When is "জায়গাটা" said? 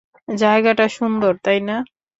0.37-0.85